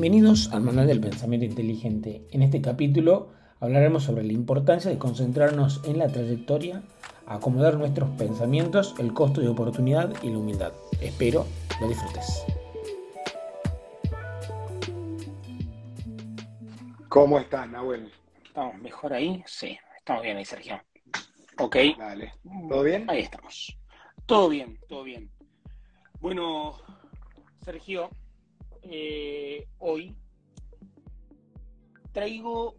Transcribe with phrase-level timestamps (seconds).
[0.00, 2.24] Bienvenidos al Manual del Pensamiento Inteligente.
[2.30, 6.84] En este capítulo hablaremos sobre la importancia de concentrarnos en la trayectoria,
[7.26, 10.72] acomodar nuestros pensamientos, el costo de oportunidad y la humildad.
[11.00, 11.46] Espero
[11.80, 12.44] lo disfrutes.
[17.08, 18.12] ¿Cómo estás, Nahuel?
[18.46, 19.42] ¿Estamos mejor ahí?
[19.46, 20.80] Sí, estamos bien ahí, Sergio.
[21.58, 21.76] Ok.
[21.98, 22.34] Dale.
[22.68, 23.04] ¿Todo bien?
[23.10, 23.76] Ahí estamos.
[24.26, 25.28] Todo bien, todo bien.
[26.20, 26.76] Bueno,
[27.64, 28.10] Sergio,
[28.90, 30.14] eh, hoy
[32.12, 32.74] traigo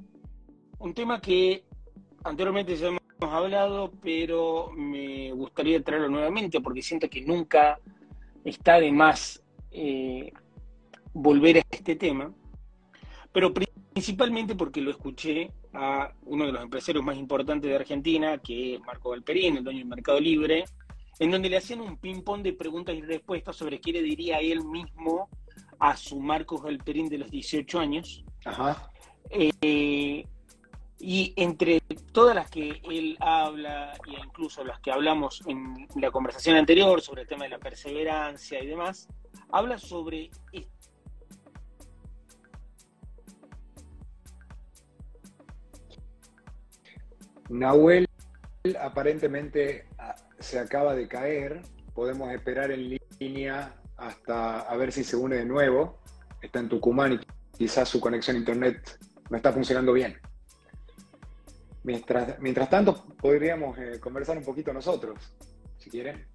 [0.80, 1.64] un tema que
[2.24, 7.80] anteriormente ya hemos hablado, pero me gustaría traerlo nuevamente porque siento que nunca
[8.44, 10.32] está de más eh,
[11.14, 12.34] volver a este tema,
[13.32, 18.76] pero principalmente porque lo escuché a uno de los empresarios más importantes de Argentina, que
[18.76, 20.66] es Marco Valperín, el dueño del Mercado Libre,
[21.20, 24.64] en donde le hacían un ping-pong de preguntas y respuestas sobre qué le diría él
[24.64, 25.30] mismo
[25.80, 28.24] a su Marcos Galperín de los 18 años.
[28.46, 28.92] Ajá.
[29.30, 30.26] Eh,
[31.00, 31.80] y entre
[32.12, 37.22] todas las que él habla, e incluso las que hablamos en la conversación anterior sobre
[37.22, 39.08] el tema de la perseverancia y demás,
[39.52, 40.30] habla sobre
[47.50, 48.08] Nahuel
[48.80, 51.62] aparentemente ah, se acaba de caer.
[51.94, 56.00] Podemos esperar en línea hasta a ver si se une de nuevo.
[56.42, 57.20] Está en Tucumán y
[57.58, 60.18] quizás su conexión a internet no está funcionando bien.
[61.84, 65.18] Mientras, mientras tanto, podríamos eh, conversar un poquito nosotros,
[65.78, 66.26] si quieren.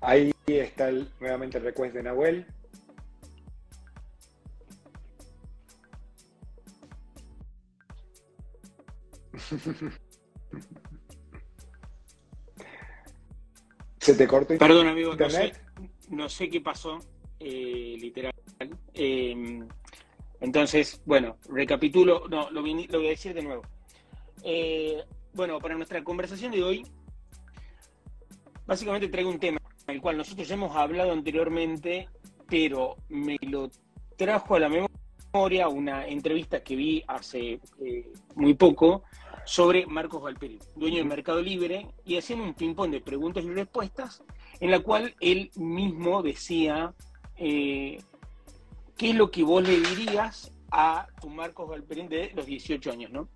[0.00, 2.46] Ahí está nuevamente el request de Nahuel.
[13.98, 15.14] Se te cortó Perdón, amigo,
[16.10, 16.98] no sé, qué pasó,
[17.40, 18.34] eh, literal.
[18.92, 19.66] Em,
[20.40, 23.62] entonces, bueno, recapitulo, no, lo, voy a decir de nuevo.
[24.42, 26.86] Eh, bueno, para nuestra conversación de hoy,
[28.66, 32.08] básicamente traigo un tema el cual nosotros ya hemos hablado anteriormente,
[32.48, 33.70] pero me lo
[34.16, 39.04] trajo a la memoria una entrevista que vi hace eh, muy poco
[39.44, 44.22] sobre Marcos Valperi, dueño de Mercado Libre, y hacían un ping-pong de preguntas y respuestas,
[44.60, 46.94] en la cual él mismo decía
[47.36, 48.00] eh,
[48.96, 53.10] qué es lo que vos le dirías a tu Marcos Valperín de los 18 años,
[53.10, 53.28] ¿no?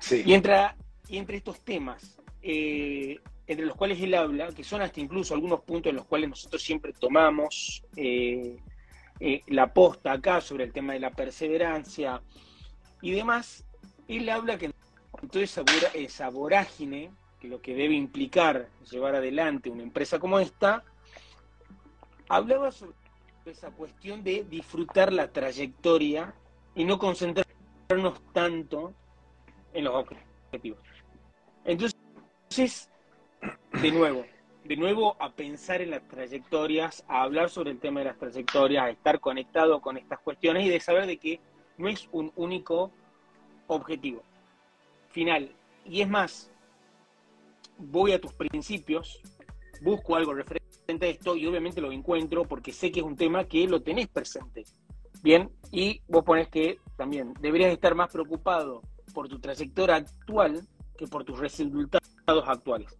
[0.00, 0.22] Sí.
[0.26, 0.76] Y, entra,
[1.08, 5.60] y entre estos temas, eh, entre los cuales él habla, que son hasta incluso algunos
[5.62, 8.56] puntos en los cuales nosotros siempre tomamos eh,
[9.46, 12.20] la posta acá sobre el tema de la perseverancia
[13.00, 13.64] y demás,
[14.08, 14.72] él habla que
[15.30, 15.44] toda
[15.94, 20.84] esa, vorágine, que lo que debe implicar llevar adelante una empresa como esta,
[22.28, 22.94] hablaba sobre
[23.44, 26.34] esa cuestión de disfrutar la trayectoria
[26.74, 28.94] y no concentrarnos tanto
[29.72, 30.78] en los objetivos.
[31.64, 32.88] Entonces,
[33.80, 34.24] de nuevo,
[34.64, 38.84] de nuevo a pensar en las trayectorias, a hablar sobre el tema de las trayectorias,
[38.84, 41.40] a estar conectado con estas cuestiones y de saber de que
[41.76, 42.92] no es un único
[43.66, 44.22] objetivo
[45.12, 45.54] final.
[45.84, 46.50] Y es más,
[47.78, 49.20] voy a tus principios,
[49.80, 53.44] busco algo referente a esto y obviamente lo encuentro porque sé que es un tema
[53.44, 54.64] que lo tenés presente.
[55.22, 58.82] Bien, y vos pones que también deberías estar más preocupado
[59.14, 60.60] por tu trayectoria actual
[60.96, 62.02] que por tus resultados
[62.46, 62.96] actuales.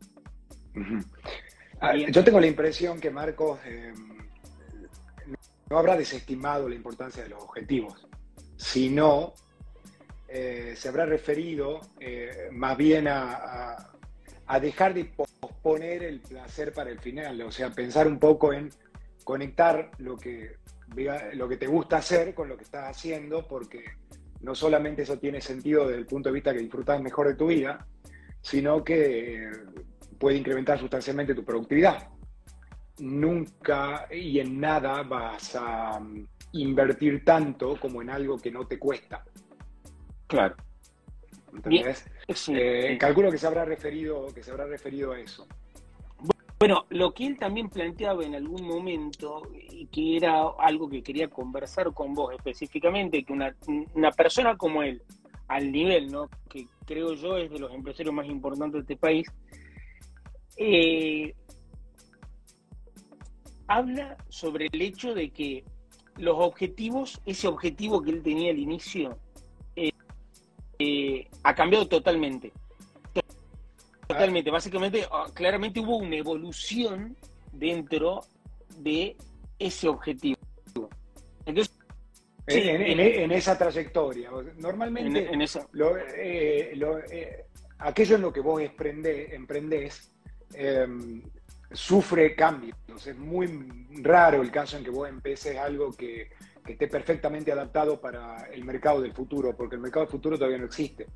[1.81, 3.93] Ah, yo tengo la impresión que Marcos eh,
[5.69, 8.07] no habrá desestimado la importancia de los objetivos,
[8.57, 9.35] sino
[10.35, 13.77] eh, se habrá referido eh, más bien a,
[14.63, 18.71] dejar de posponer el placer para el final, o sea, pensar un poco en
[19.25, 20.57] conectar lo que,
[21.35, 23.85] lo que te gusta hacer con lo que estás haciendo, porque
[24.41, 27.47] no solamente eso tiene sentido desde el punto de vista que disfrutas mejor de tu
[27.47, 27.87] vida,
[28.41, 29.51] sino que eh,
[30.19, 32.09] puede incrementar sustancialmente tu productividad.
[33.01, 38.79] Nunca y en nada vas a mm, invertir tanto como en algo que no te
[38.79, 39.25] cuesta.
[40.33, 40.57] Claro.
[41.53, 42.07] ¿Entendés?
[42.49, 45.47] Eh, calculo que se habrá referido, que se habrá referido a eso.
[46.59, 51.29] Bueno, lo que él también planteaba en algún momento, y que era algo que quería
[51.29, 55.03] conversar con vos específicamente, que una, persona como él,
[55.49, 56.31] al nivel, ¿no?
[56.49, 59.27] que creo yo es de los empresarios más importantes de este país,
[60.57, 61.35] eh,
[63.67, 65.63] habla sobre el hecho de que
[66.17, 69.19] los objetivos, ese objetivo que él tenía al inicio,
[70.83, 72.53] eh, ha cambiado totalmente.
[74.07, 77.17] Totalmente, básicamente, ah, claramente hubo una evolución
[77.53, 78.21] dentro
[78.79, 79.17] de
[79.59, 80.39] ese objetivo.
[81.47, 81.75] Entonces,
[82.47, 84.31] en, esa trayectoria.
[84.59, 85.31] Normalmente,
[86.17, 86.73] eh,
[87.11, 87.47] eh,
[87.79, 90.13] aquello en lo que vos emprendés
[90.55, 91.23] em,
[91.71, 92.77] sufre cambios.
[93.07, 93.49] Es muy
[94.03, 96.31] raro el caso en que vos empieces algo que,
[96.67, 100.67] esté perfectamente adaptado para el mercado del futuro, porque el mercado del futuro todavía no
[100.67, 101.07] existe.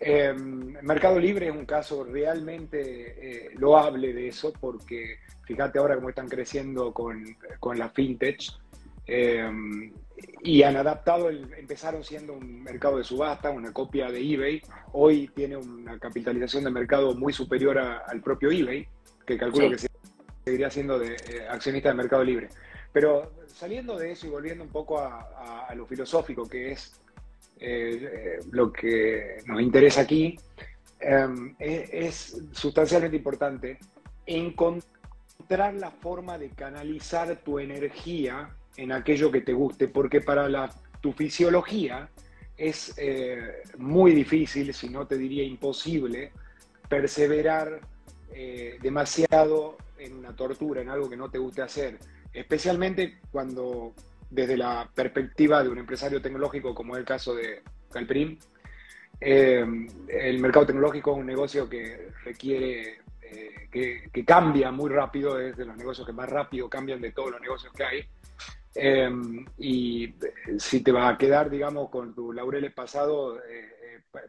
[0.00, 6.10] Eh, mercado Libre es un caso realmente eh, loable de eso, porque fíjate ahora cómo
[6.10, 7.24] están creciendo con,
[7.58, 8.42] con la fintech
[9.06, 9.92] em,
[10.42, 14.62] y han adaptado, empezaron siendo un mercado de subasta, una copia de eBay,
[14.92, 18.86] hoy tiene una capitalización de mercado muy superior al propio eBay
[19.26, 19.88] que calculo que
[20.44, 22.48] seguiría siendo de, eh, accionista de Mercado Libre.
[22.92, 26.92] Pero saliendo de eso y volviendo un poco a, lo filosófico, que es
[27.60, 30.38] eh, lo que nos interesa aquí,
[31.00, 33.78] em, es, sustancialmente importante
[34.26, 40.70] encontrar la forma de canalizar tu energía en aquello que te guste, porque para
[41.00, 42.08] tu fisiología
[42.56, 46.32] es eh, muy difícil, si no te diría imposible,
[46.88, 47.80] perseverar
[48.32, 51.98] eh, demasiado en una tortura, en algo que no te guste hacer,
[52.32, 53.94] especialmente cuando
[54.30, 58.38] desde la perspectiva de un empresario tecnológico como es el caso de Calprim,
[59.20, 59.64] eh,
[60.08, 63.68] el mercado tecnológico es un negocio que requiere, eh,
[64.12, 67.40] que, cambia muy rápido, es de los negocios que más rápido cambian de todos los
[67.40, 68.04] negocios que hay.
[69.58, 70.14] y
[70.58, 73.40] si te va a quedar, digamos, con tu laureles pasado,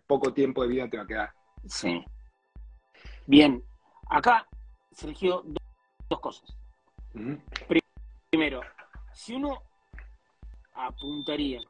[0.08, 1.32] poco tiempo de vida te va a quedar.
[1.68, 2.04] Sí.
[3.28, 3.64] Bien,
[4.10, 4.48] Acá,
[4.92, 5.64] Sergio, dos,
[6.10, 6.58] dos cosas.
[8.30, 8.62] Primero,
[9.12, 9.64] si uno
[10.76, 11.62] apuntaría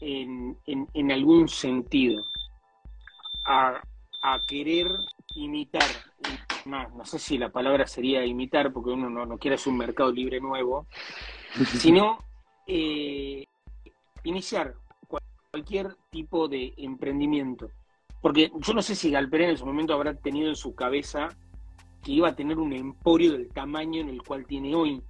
[0.00, 2.22] en, algún sentido
[3.46, 3.82] a,
[4.46, 4.86] querer
[5.34, 5.82] imitar,
[6.66, 10.40] no sé si la palabra sería imitar, porque uno no, quiere hacer un mercado libre
[10.40, 10.86] nuevo,
[11.78, 12.18] sino
[12.68, 13.44] eh,
[14.22, 14.74] iniciar
[15.50, 17.70] cualquier tipo de emprendimiento.
[18.20, 21.28] Porque yo no sé si Galperén en su momento habrá tenido en su cabeza
[22.04, 25.02] que iba a tener un emporio del tamaño en el cual tiene hoy.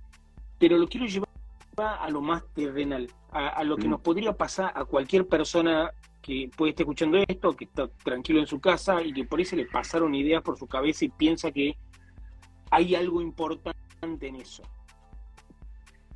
[0.62, 1.28] Pero lo quiero llevar
[1.76, 3.90] a lo más terrenal, a, lo que mm.
[3.90, 5.90] nos podría pasar a cualquier persona
[6.22, 9.44] que puede estar escuchando esto, que está tranquilo en su casa y que por ahí
[9.44, 11.76] se le pasaron ideas por su cabeza y piensa que
[12.70, 14.62] hay algo importante en eso.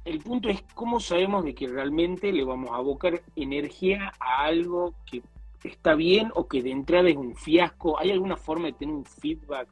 [0.05, 4.95] El punto es cómo sabemos de que realmente le vamos a abocar energía a algo
[5.11, 5.25] que
[5.65, 7.99] está bien o que de entrada es un fiasco.
[7.99, 9.69] ¿Hay alguna forma de tener un feedback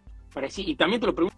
[0.57, 1.35] y también te lo pregunto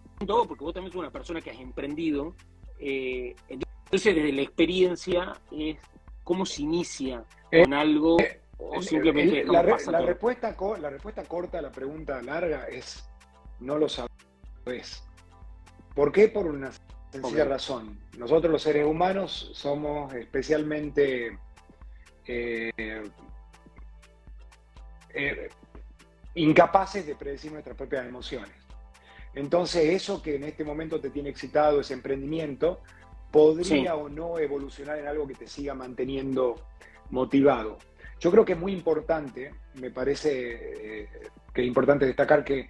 [0.47, 2.33] porque vos también sos una persona que has emprendido.
[2.79, 5.77] Eh, entonces, desde la experiencia, es
[6.23, 9.91] cómo se inicia eh, con algo eh, o simplemente la, respuesta,
[10.79, 13.09] la respuesta corta a la pregunta larga es
[13.59, 15.03] no lo sabes.
[15.95, 16.27] ¿Por qué?
[16.27, 16.71] Por una
[17.11, 17.97] sencilla razón.
[18.17, 21.37] Nosotros los seres humanos somos especialmente
[26.35, 28.66] incapaces de predecir nuestras propias emociones.
[29.37, 32.81] Entonces, eso que en este momento te tiene excitado, ese emprendimiento,
[33.31, 36.55] podría o no evolucionar en algo que te siga manteniendo
[37.11, 37.77] motivado.
[38.19, 41.09] Yo creo que es muy importante, me parece eh,
[41.53, 42.67] que es importante destacar que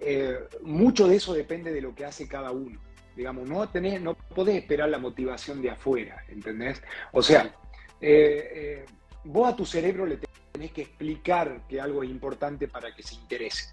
[0.00, 2.80] eh, mucho de eso depende de lo que hace cada uno.
[3.14, 6.82] Digamos, no, tenés, no podés esperar la motivación de afuera, ¿entendés?
[7.12, 7.54] O sea,
[8.00, 8.84] eh,
[9.22, 10.18] vos a tu cerebro le
[10.52, 13.72] tenés que explicar que algo es importante para que se interese.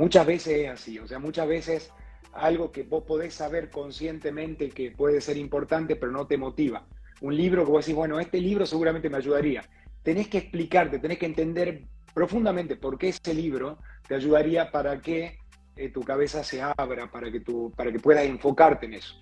[0.00, 1.92] Muchas veces es así, o sea, muchas veces
[2.32, 6.86] algo que vos podés saber conscientemente que puede ser importante, pero no te motiva.
[7.20, 9.62] Un libro que vos decís, bueno, este libro seguramente me ayudaría.
[10.02, 11.82] Tenés que explicarte, tenés que entender
[12.14, 13.76] profundamente por qué ese libro
[14.08, 15.36] te ayudaría para que
[15.76, 19.18] eh, tu cabeza se abra, para que, tu, para que puedas enfocarte en eso.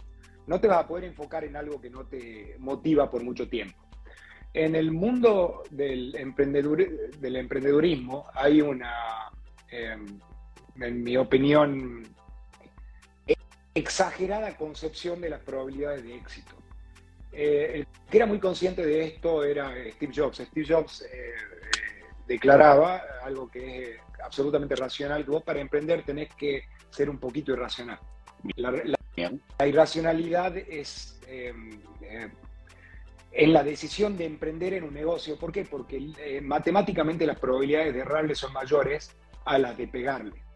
[0.47, 3.77] No te vas a poder enfocar en algo que no te motiva por mucho tiempo.
[4.55, 9.33] En el mundo del, del emprendedurismo hay una,
[9.73, 10.21] em,
[10.81, 12.05] en mi opinión,
[13.79, 16.55] exagerada concepción de las probabilidades de éxito.
[17.33, 20.39] Eh, el que era muy consciente de esto era Steve Jobs.
[20.39, 21.35] Steve Jobs eh, eh,
[22.27, 27.53] declaraba algo que es absolutamente racional, que vos para emprender tenés que ser un poquito
[27.53, 27.99] irracional.
[28.57, 31.21] La, irracionalidad es
[33.33, 35.39] en la decisión de emprender en un negocio.
[35.39, 35.65] ¿Por qué?
[35.65, 40.48] Porque matemáticamente las probabilidades de errarle son mayores a las de pegarle.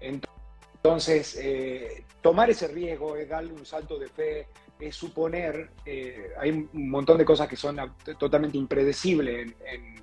[0.00, 4.46] Entonces, eh, tomar ese riesgo es darle un salto de fe,
[4.78, 7.76] es suponer, eh, hay un montón de cosas que son
[8.18, 9.96] totalmente impredecibles en,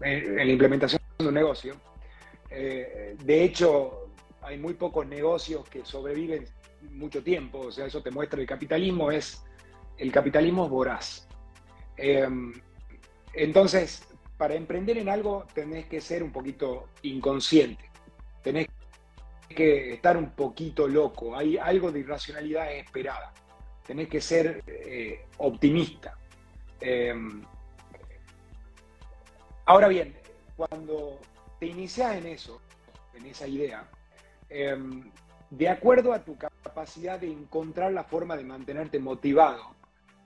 [0.00, 1.76] la implementación un negocio.
[2.50, 4.10] Eh, de hecho,
[4.42, 6.44] hay muy pocos negocios que sobreviven
[6.90, 9.42] mucho tiempo, o sea, eso te muestra el capitalismo, es
[9.96, 11.28] el capitalismo es voraz.
[13.32, 14.06] Entonces,
[14.38, 17.90] para emprender en algo tenés que ser un poquito inconsciente,
[18.42, 18.68] tenés
[19.48, 23.32] que estar un poquito loco, hay algo de irracionalidad esperada,
[23.84, 26.16] tenés que ser eh, optimista.
[26.80, 27.42] Em,
[29.66, 30.14] ahora bien,
[30.56, 31.18] cuando
[31.58, 32.60] te inicias en eso,
[33.14, 33.88] en esa idea,
[34.48, 35.10] em,
[35.50, 39.74] de acuerdo a tu capacidad de encontrar la forma de mantenerte motivado,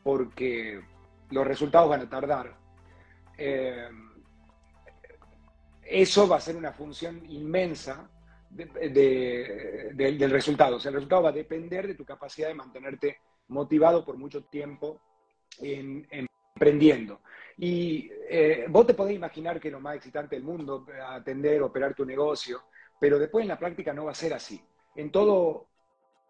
[0.02, 0.82] porque
[1.30, 2.61] los resultados van a tardar,
[3.36, 4.12] em,
[5.84, 8.08] eso va a ser una función inmensa
[8.50, 10.76] del resultado.
[10.76, 14.44] O sea, el resultado va a depender de tu capacidad de mantenerte motivado por mucho
[14.44, 15.00] tiempo
[15.60, 16.06] en,
[16.54, 17.20] emprendiendo.
[17.58, 22.04] Y eh, vos te podés imaginar que lo más excitante del mundo, atender, operar tu
[22.04, 22.62] negocio,
[23.00, 24.62] pero después en la práctica no va a ser así.
[24.94, 25.68] En todo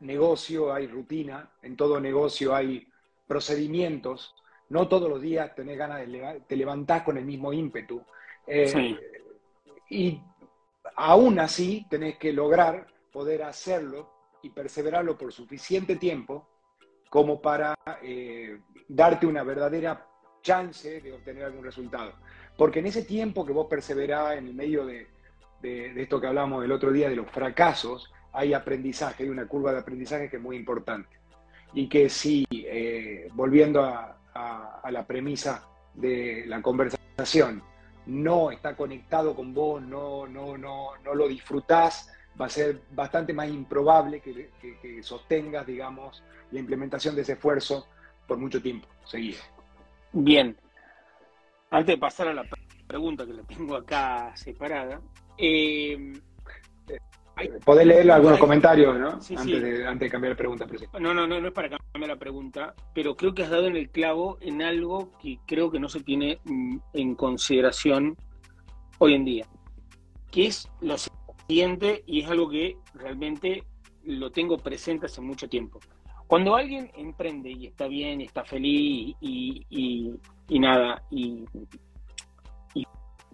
[0.00, 2.88] negocio hay rutina, en todo negocio hay
[3.26, 4.34] procedimientos,
[4.68, 8.02] no todos los días tenés ganas de te levantás con el mismo ímpetu.
[8.46, 8.98] Eh,
[9.90, 10.20] y
[10.96, 14.10] aún así tenés que lograr poder hacerlo
[14.42, 16.48] y perseverarlo por suficiente tiempo
[17.10, 20.06] como para eh, darte una verdadera
[20.42, 22.14] chance de obtener algún resultado.
[22.56, 25.06] Porque en ese tiempo que vos perseverás en el medio de,
[25.62, 29.80] esto que hablamos el otro día, de los fracasos, hay aprendizaje, hay una curva de
[29.80, 31.08] aprendizaje que es muy importante.
[31.74, 37.62] Y que si, eh, volviendo a, la premisa de la conversación,
[38.06, 43.32] no está conectado con vos, no, no, no, no lo disfrutás, va a ser bastante
[43.32, 47.86] más improbable que, que sostengas, digamos, la implementación de ese esfuerzo
[48.26, 49.40] por mucho tiempo seguido.
[50.12, 50.56] Bien.
[51.70, 52.44] Antes de pasar a la
[52.86, 55.00] pregunta que la tengo acá separada,
[55.38, 56.12] eh,
[57.64, 59.10] Podés leer algunos comentarios, ¿no?
[59.10, 60.66] antes, De, antes, De, cambiar la pregunta.
[60.98, 63.76] No, no, no, no es para cambiar la pregunta, pero creo que has dado en
[63.76, 68.16] el clavo en algo que creo que no se tiene mm, en consideración
[68.98, 69.46] hoy en día,
[70.30, 73.64] que es lo siguiente y es algo que realmente
[74.04, 75.80] lo tengo presente hace mucho tiempo.
[76.26, 80.18] Cuando alguien emprende y está bien, y está feliz y,
[80.48, 81.44] nada, y,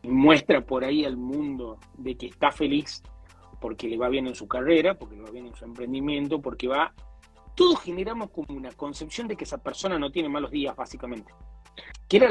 [0.02, 3.02] muestra por ahí al mundo de que está feliz
[3.60, 6.68] porque le va bien en su carrera, porque le va bien en su emprendimiento, porque
[6.68, 6.92] va...
[7.54, 11.32] Todos generamos como una concepción de que esa persona no tiene malos días, básicamente.
[12.08, 12.28] Que era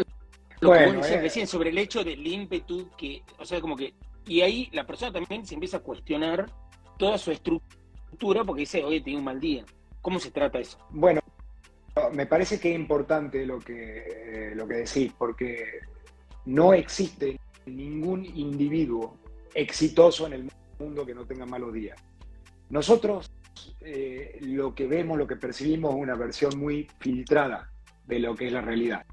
[0.62, 1.22] lo que vos decías eh.
[1.22, 3.94] recién sobre el hecho del ímpetu que, o sea, como que...
[4.26, 6.50] Y ahí la persona también se empieza a cuestionar
[6.98, 9.66] toda su estructura porque dice, oye, tengo un mal día.
[10.02, 10.78] ¿Cómo se trata eso?
[10.90, 11.22] Bueno,
[12.14, 15.82] me parece que es importante lo que, lo que decís, porque
[16.46, 19.18] no existe ningún individuo
[19.54, 20.56] exitoso en el mundo
[21.06, 22.00] que no tenga malos días.
[22.70, 23.32] Nosotros
[23.82, 27.72] eh, lo que vemos, lo que percibimos es una versión muy filtrada
[28.06, 29.06] de lo que es la realidad.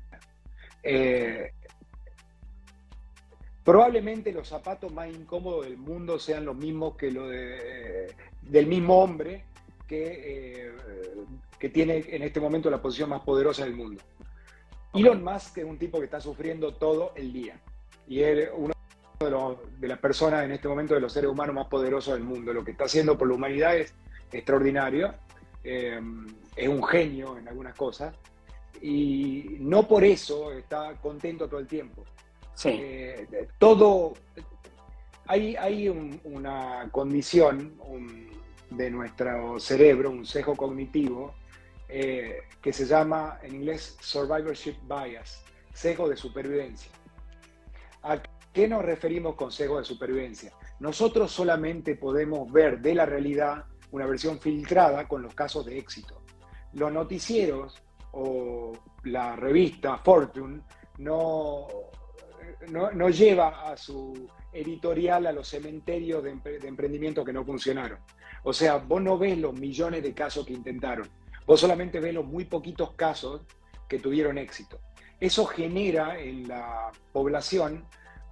[0.82, 1.52] Eh,
[3.64, 9.44] probablemente los zapatos más incómodos del mundo sean los mismos que los del mismo hombre
[9.88, 10.72] que, eh,
[11.58, 14.02] que tiene en este momento la posición más poderosa del mundo.
[14.92, 17.58] Elon Musk es un tipo que está sufriendo todo el día
[18.06, 18.73] y es uno
[19.18, 22.52] de, las personas en este momento de los seres humanos más poderosos del mundo.
[22.52, 23.94] Lo que está haciendo por la humanidad es
[24.32, 25.14] extraordinario,
[25.62, 26.00] eh,
[26.56, 28.14] es un genio en algunas cosas
[28.80, 32.04] y no por eso está contento todo el tiempo.
[32.64, 34.14] Eh, todo,
[35.26, 35.88] hay, hay
[36.24, 38.30] una condición, un,
[38.70, 41.34] de nuestro cerebro, un sesgo cognitivo,
[41.88, 46.90] eh, que se llama en inglés survivorship bias, sesgo de supervivencia.
[48.02, 48.20] ¿A
[48.54, 50.52] qué nos referimos con sesgo de supervivencia?
[50.78, 56.22] Nosotros solamente podemos ver de la realidad una versión filtrada con los casos de éxito.
[56.72, 57.82] Los noticieros
[58.12, 58.72] o
[59.04, 60.62] la revista Fortune
[60.98, 61.66] no,
[62.70, 67.98] no, lleva a su editorial a los cementerios de, de emprendimientos que no funcionaron.
[68.44, 71.08] O sea, vos no ves los millones de casos que intentaron,
[71.44, 73.42] vos solamente ves los muy poquitos casos
[73.88, 74.78] que tuvieron éxito.
[75.18, 77.84] Eso genera en la población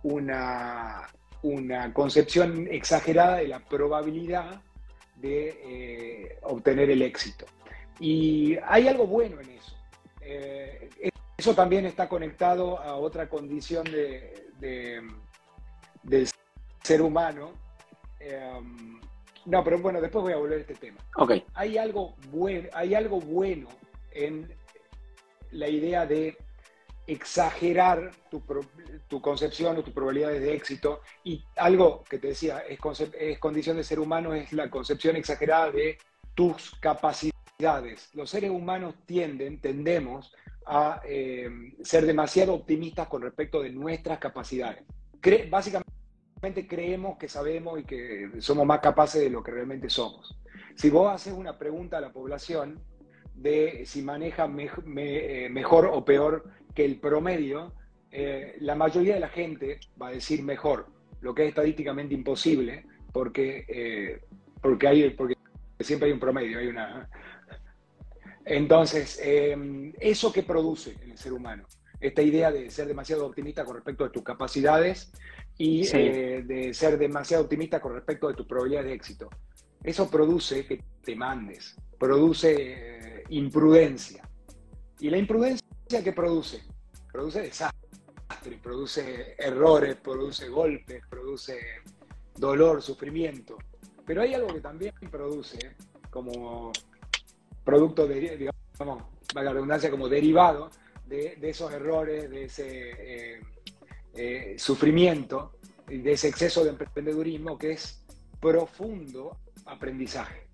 [0.03, 1.09] una,
[1.43, 4.61] una concepción exagerada de la probabilidad
[5.17, 7.47] de eh, obtener el éxito.
[8.01, 9.77] Y hay algo bueno en eso.
[10.21, 10.91] Eh,
[11.37, 14.49] eso también está conectado a otra condición de,
[16.03, 16.29] del
[16.83, 17.53] ser humano,
[18.21, 18.61] eh,
[19.45, 20.99] no, pero bueno, después voy a volver a este tema.
[21.17, 21.45] Okay.
[21.55, 22.15] Hay, algo
[22.73, 23.69] hay algo bueno
[24.13, 24.49] en
[25.51, 26.37] la idea de
[27.13, 31.01] exagerar tu, concepción o tus probabilidades de éxito.
[31.25, 32.79] Y algo que te decía, es,
[33.39, 35.99] condición de ser humano, es la concepción exagerada de
[36.35, 38.11] tus capacidades.
[38.15, 40.33] Los seres humanos tienden, tendemos
[40.67, 41.51] a eh,
[41.83, 44.83] ser demasiado optimistas con respecto de nuestras capacidades.
[45.51, 50.37] básicamente creemos que sabemos y que somos más capaces de lo que realmente somos.
[50.75, 52.81] Si vos haces una pregunta a la población
[53.35, 57.73] de si maneja eh, mejor o peor que el promedio,
[58.11, 60.87] eh, la mayoría de la gente va a decir mejor,
[61.21, 64.21] lo que es estadísticamente imposible, porque,
[64.61, 65.37] porque, hay, porque
[65.81, 67.09] siempre hay un promedio, hay una,
[68.45, 71.65] entonces, em, ¿eso que produce en el ser humano?
[72.01, 75.13] Esta idea de ser demasiado optimista con respecto a tus capacidades
[75.57, 79.31] y eh, de ser demasiado optimista con respecto a tus probabilidades de éxito.
[79.85, 84.29] Eso produce que te mandes, produce eh, imprudencia.
[84.99, 85.67] ¿Y la imprudencia
[86.01, 86.63] qué produce?
[87.13, 91.59] Produce desastre, produce errores, produce golpes, produce
[92.37, 93.59] dolor, sufrimiento.
[94.07, 95.77] Pero hay algo que también produce,
[96.09, 96.73] como
[97.65, 99.03] producto, de, digamos,
[99.35, 100.71] la redundancia, como derivado
[101.07, 103.41] de, esos errores, de ese eh,
[104.15, 105.59] eh, sufrimiento
[105.99, 108.03] de ese exceso de emprendedurismo que es
[108.41, 110.47] profundo aprendizaje.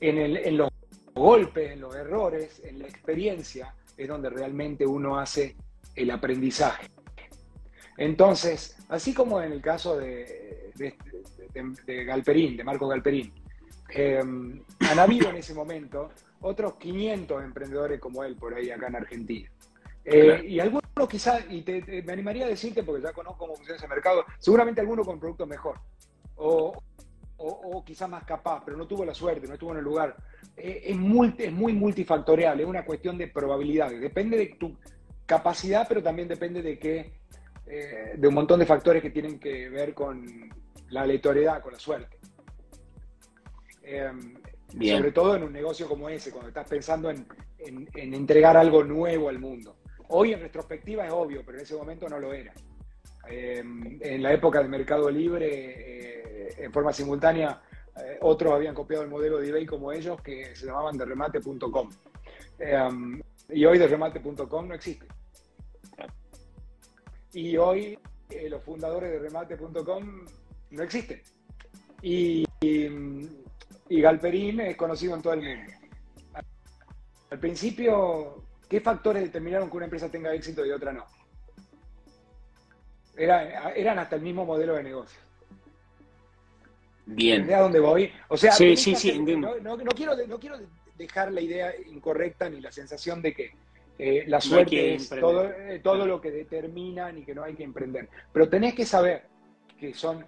[0.00, 0.70] En, en los
[1.14, 5.56] golpes, en los errores, en la experiencia, es donde realmente uno hace
[5.94, 6.88] el aprendizaje.
[7.96, 13.32] Entonces, así como en el caso de, de Galperín, de Marco Galperín,
[13.88, 18.96] Em, han habido en ese momento otros 500 emprendedores como él por ahí acá en
[18.96, 19.50] Argentina.
[20.04, 21.64] Eh, y algunos quizás, y
[22.04, 25.46] me animaría a decirte, porque ya conozco cómo funciona ese mercado, seguramente alguno con producto
[25.46, 25.80] mejor,
[26.36, 26.82] o,
[27.36, 30.16] o, quizás más capaz, pero no tuvo la suerte, no estuvo en el lugar.
[30.56, 30.96] Eh, es,
[31.38, 34.00] es muy multifactorial, es una cuestión de probabilidades.
[34.00, 34.76] Depende de tu
[35.26, 37.12] capacidad, pero también depende de que,
[37.66, 40.24] eh, de un montón de factores que tienen que ver con
[40.90, 42.18] la aleatoriedad, con la suerte.
[43.82, 44.34] Em,
[44.68, 47.26] sobre todo en un negocio como ese, cuando estás pensando en,
[47.94, 49.76] entregar algo nuevo al mundo.
[50.08, 52.52] Hoy en retrospectiva es obvio, pero en ese momento no lo era.
[53.28, 57.62] En la época del mercado libre, eh, en forma simultánea,
[57.96, 61.90] eh, otros habían copiado el modelo de eBay como ellos, que se llamaban derremate.com.
[62.58, 65.06] Em, y hoy derremate.com no existe.
[67.32, 67.98] Y hoy
[68.30, 70.24] eh, los fundadores de remate.com
[70.70, 71.20] no existen.
[72.02, 72.44] y
[73.88, 75.72] Galperín es conocido en todo el mundo.
[77.30, 81.04] Al principio, ¿qué factores determinaron que una empresa tenga éxito y otra no?
[83.16, 85.18] Eran hasta el mismo modelo de negocio.
[87.06, 87.52] Bien.
[87.52, 88.10] a dónde voy?
[88.28, 90.58] O sea, sí, sí, sí, no, quiero, no quiero
[90.96, 93.52] dejar la idea incorrecta ni la sensación de que
[93.98, 97.64] eh, la suerte es todo, eh, todo lo que determinan y que no hay que
[97.64, 98.08] emprender.
[98.32, 99.22] Pero tenés que saber
[99.78, 100.24] que son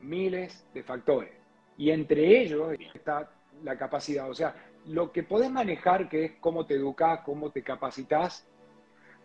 [0.00, 1.30] miles de factores
[1.76, 3.30] y entre ellos está
[3.62, 4.30] la capacidad.
[4.30, 4.54] O sea,
[4.86, 8.46] lo que podés manejar, que es cómo te educas, cómo te capacitas,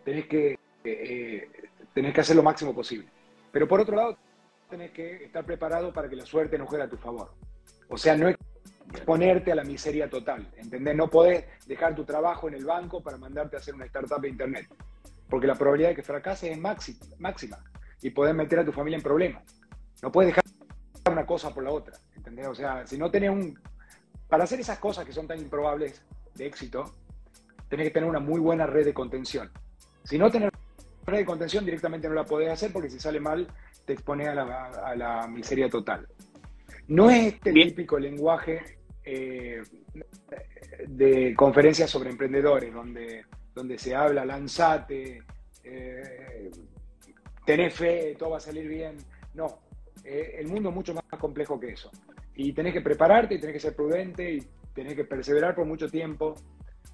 [0.04, 1.48] tenés que, eh,
[1.94, 3.08] tenés que hacer lo máximo posible.
[3.52, 4.18] Pero por otro lado,
[4.68, 7.32] tenés que estar preparado para que la suerte no juegue a tu favor.
[7.88, 10.96] O sea, no exponerte a la miseria total, ¿entendés?
[10.96, 14.28] No podés dejar tu trabajo en el banco para mandarte a hacer una startup de
[14.28, 14.66] internet,
[15.28, 17.58] porque la probabilidad de que fracases es máxima
[18.02, 19.42] y podés meter a tu familia en problemas.
[20.02, 20.44] No puedes dejar
[21.10, 21.96] una cosa por la otra.
[22.48, 23.58] O sea, si no tenés un...
[24.28, 26.02] Para hacer esas cosas que son tan improbables
[26.34, 26.92] de éxito,
[27.68, 29.50] tenés que tener una muy buena red de contención.
[30.02, 30.50] Si no tenés
[31.06, 33.46] red de contención, directamente no la podés hacer porque si sale mal,
[33.84, 34.34] te expones a
[34.94, 36.06] la, miseria total.
[36.88, 39.62] No es este típico lenguaje eh,
[40.86, 45.22] de conferencias sobre emprendedores, donde, donde se habla, lanzate,
[45.62, 46.50] eh,
[47.44, 48.96] tenés fe, todo va a salir bien.
[49.34, 49.60] No,
[50.04, 51.90] eh, el mundo es mucho más complejo que eso.
[52.34, 54.42] Y tenés que prepararte, y tenés que ser prudente, y
[54.74, 56.34] tenés que perseverar por mucho tiempo,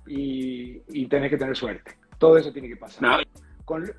[0.07, 1.93] y, y tenés que tener suerte.
[2.19, 3.25] Todo eso tiene que pasar.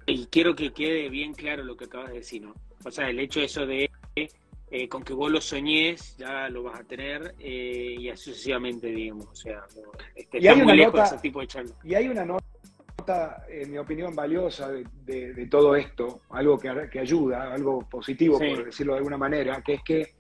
[0.06, 2.54] Y quiero que quede bien claro lo que acabas de decir, ¿no?
[2.84, 3.90] O sea, el hecho eso de
[4.74, 8.88] eh, con que vos lo soñés, ya lo vas a tener, eh, y así sucesivamente,
[8.88, 9.28] digamos.
[9.28, 9.66] O sea,
[10.16, 11.48] este, y, hay una nota, ese tipo de
[11.84, 17.52] y hay una nota, en mi opinión, valiosa de, todo esto, algo que, que, ayuda,
[17.52, 20.14] algo positivo, por decirlo de alguna manera, que es que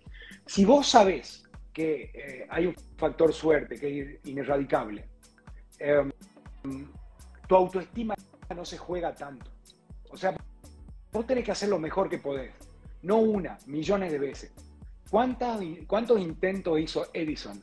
[0.45, 5.07] si vos sabés que eh, hay un factor suerte que es inerradicable,
[5.79, 6.11] em,
[7.47, 8.15] tu autoestima
[8.53, 9.49] no se juega tanto.
[10.09, 10.35] O sea,
[11.11, 12.53] vos tenés que hacer lo mejor que podés.
[13.01, 14.53] No una, millones de veces.
[15.09, 17.61] ¿Cuántas, ¿Cuántos intentos hizo Edison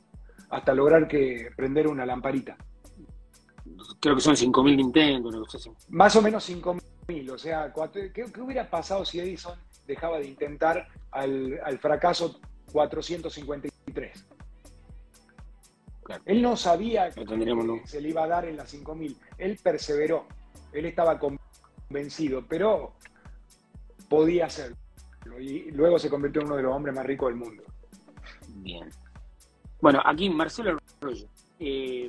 [0.51, 2.57] hasta lograr que prender una lamparita?
[4.01, 5.70] creo que son 5.000 de intento, una cosa así.
[5.88, 11.61] Más o menos 5.000, o sea, ¿qué, hubiera pasado si Edison dejaba de intentar al,
[11.64, 12.40] al fracaso
[12.72, 14.27] 453?
[16.24, 17.24] Él no sabía que
[17.85, 19.16] se le iba a dar en las 5.000.
[19.38, 20.27] Él perseveró.
[20.79, 22.95] Él estaba convencido, pero
[24.09, 24.77] podía hacerlo.
[25.38, 27.62] Y luego se convirtió en uno de los hombres más ricos del mundo.
[28.49, 28.88] Bien.
[29.81, 31.29] Bueno, aquí Marcelo Arroyo,
[31.61, 32.09] eh,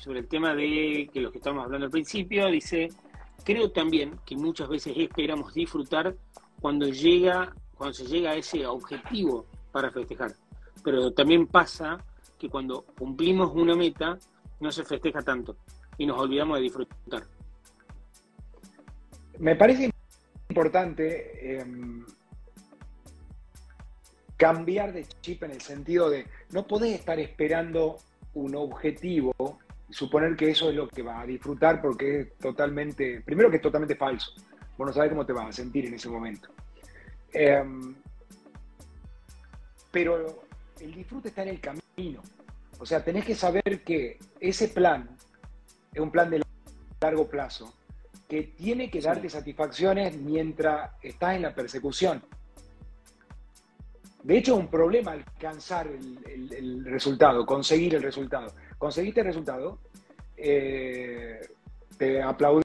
[0.00, 2.88] sobre el tema de que lo que estamos hablando al principio, dice,
[3.44, 6.14] creo también que muchas veces esperamos disfrutar
[6.60, 10.32] cuando llega, cuando se llega a ese objetivo para festejar.
[10.82, 11.98] Pero también pasa
[12.38, 14.18] que cuando cumplimos una meta
[14.60, 15.56] no se festeja tanto
[15.98, 17.24] y nos olvidamos de disfrutar.
[19.38, 19.90] Me parece
[20.48, 22.04] importante em,
[24.36, 27.98] cambiar de chip en el sentido de no podés estar esperando
[28.34, 33.20] un objetivo y suponer que eso es lo que va a disfrutar porque es totalmente,
[33.20, 34.32] primero que es totalmente falso.
[34.76, 36.48] Vos no sabés cómo te vas a sentir en ese momento.
[37.32, 37.94] Em,
[39.90, 40.42] pero
[40.80, 42.22] el disfrute está en el camino.
[42.78, 45.08] O sea, tenés que saber que ese plan
[45.92, 46.42] es un plan de
[47.00, 47.74] largo plazo,
[48.28, 52.22] que tiene que darte satisfacciones mientras estás en la persecución.
[54.22, 58.52] De hecho, es un problema alcanzar el, resultado, conseguir el resultado.
[58.76, 59.80] Conseguiste el resultado,
[60.36, 61.40] eh,
[61.96, 62.62] te aplaudí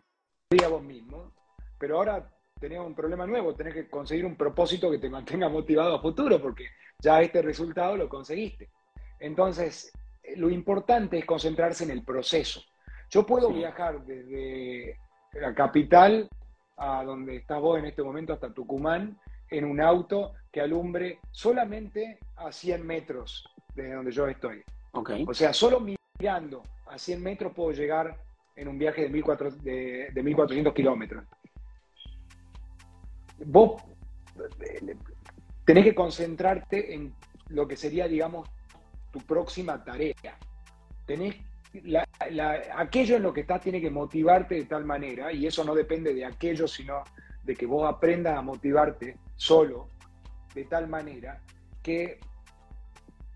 [0.64, 1.32] a vos mismo,
[1.80, 5.96] pero ahora tenés un problema nuevo, tenés que conseguir un propósito que te mantenga motivado
[5.96, 6.68] a futuro, porque
[7.00, 8.70] ya este resultado lo conseguiste.
[9.20, 9.94] Entonces,
[10.36, 12.62] lo importante es concentrarse en el proceso.
[13.10, 14.98] Yo puedo viajar desde
[15.34, 16.30] la capital
[16.78, 19.18] a donde estás vos en este momento, hasta Tucumán,
[19.50, 24.64] en un auto que alumbre solamente a 100 metros de donde yo estoy.
[24.92, 25.26] Okay.
[25.28, 25.80] O sea, solo
[26.20, 28.18] mirando a 100 metros puedo llegar
[28.56, 31.24] en un viaje de, 1400, de, de 1400 kilómetros.
[33.46, 33.82] Vos
[35.66, 37.14] tenés que concentrarte en
[37.50, 38.50] lo que sería, digamos,
[39.12, 40.38] tu próxima tarea.
[41.06, 41.36] Tenés
[42.76, 46.14] aquello en lo que estás tiene que motivarte de tal manera, y eso no depende
[46.14, 47.04] de aquello, sino
[47.44, 49.90] de que vos aprendas a motivarte solo,
[50.54, 51.42] de tal manera
[51.82, 52.20] que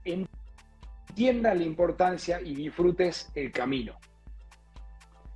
[0.06, 3.98] entiendas la importancia y disfrutes el camino.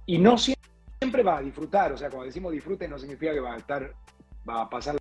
[0.06, 3.56] Y no siempre vas a disfrutar, o sea, cuando decimos disfrute no significa que vas
[3.56, 3.94] a estar,
[4.48, 4.98] va a pasar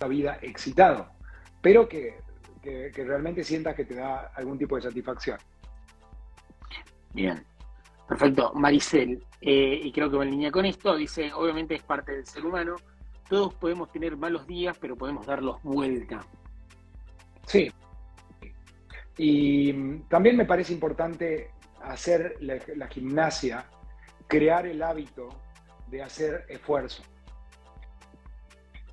[0.00, 1.08] la vida excitado,
[1.60, 2.24] pero que
[2.64, 5.38] que, realmente sientas que te da algún tipo de satisfacción.
[7.14, 7.42] Bien,
[8.08, 8.52] perfecto.
[8.54, 12.26] Maricel, eh, y creo que va en línea con esto, dice, obviamente es parte del
[12.26, 12.74] ser humano,
[13.28, 16.20] todos podemos tener malos días, pero podemos darlos vuelta.
[17.46, 17.72] Sí.
[19.16, 19.72] Y
[20.08, 21.50] también me parece importante
[21.82, 23.66] hacer la, gimnasia,
[24.26, 25.28] crear el hábito
[25.86, 27.04] de hacer esfuerzo.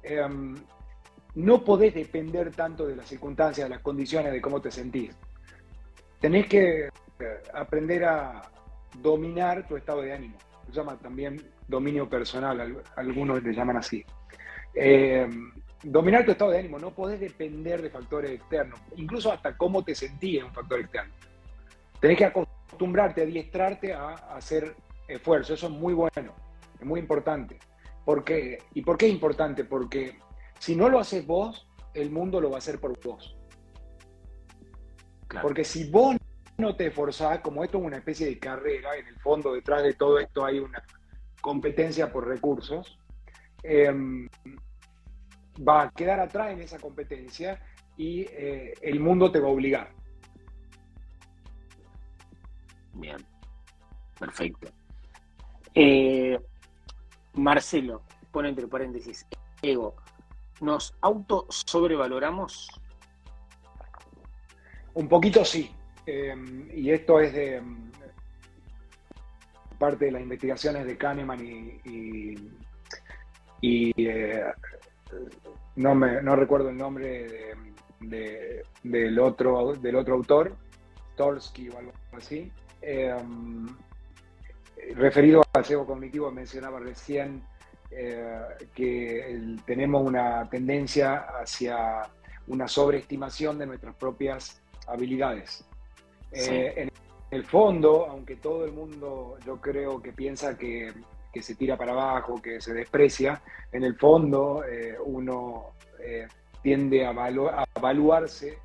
[0.04, 0.56] Em,
[1.34, 5.16] no podés depender tanto de las circunstancias, de las condiciones, de cómo te sentís.
[6.20, 6.90] Tenés que
[7.54, 8.42] aprender a
[9.00, 10.38] dominar tu estado de ánimo.
[10.66, 14.06] Se llama también dominio personal, algunos le llaman así.
[14.74, 15.28] Eh,
[15.84, 19.96] dominar tu estado de ánimo, no podés depender de factores externos, incluso hasta cómo te
[19.96, 21.14] sentís es un factor externo.
[22.00, 24.76] Tenés que acostumbrarte, adiestrarte a, a hacer
[25.08, 26.34] esfuerzo, eso es muy bueno,
[26.80, 27.60] es muy importante.
[28.06, 28.60] ¿Por qué?
[28.74, 29.64] ¿Y por qué es importante?
[29.64, 30.20] Porque
[30.60, 33.38] si no lo haces vos, el mundo lo va a hacer por vos.
[35.42, 36.18] Porque si vos
[36.62, 39.93] no te esforzás, como esto es una especie de carrera, en el fondo detrás de
[39.93, 40.84] todo esto hay una
[41.41, 42.97] competencia por recursos,
[43.63, 44.30] em,
[45.67, 47.62] va a quedar atrás en esa competencia
[47.97, 49.91] y eh, el mundo te va a obligar.
[52.93, 53.17] Bien,
[54.19, 54.69] perfecto.
[55.74, 56.39] Eh,
[57.34, 59.26] Marcelo, pone entre paréntesis,
[59.62, 59.95] ego,
[60.62, 62.69] ¿Nos auto sobrevaloramos?
[64.93, 65.71] Un poquito sí.
[66.06, 67.92] Em, y esto es de em,
[69.78, 71.40] parte de las investigaciones de Kahneman
[73.64, 74.44] y, eh,
[75.76, 77.56] no, me, no recuerdo el nombre
[78.00, 80.56] del, otro, del otro autor,
[81.16, 82.52] Torsky o algo así.
[82.82, 83.68] Em,
[84.96, 87.44] referido al sesgo cognitivo, mencionaba recién
[87.92, 88.42] eh,
[88.74, 92.04] que tenemos una tendencia hacia
[92.48, 95.66] una sobreestimación de nuestras propias habilidades.
[96.32, 96.91] Eh, en
[97.32, 100.91] el fondo, aunque todo el mundo yo creo que piensa que,
[101.41, 103.41] se tira para abajo, que se desprecia,
[103.72, 105.74] en el fondo eh, uno
[106.62, 108.58] tiende a, a evaluarse